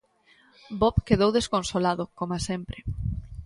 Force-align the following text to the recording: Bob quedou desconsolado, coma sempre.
Bob 0.81 0.95
quedou 1.07 1.31
desconsolado, 1.37 2.03
coma 2.19 2.39
sempre. 2.47 2.77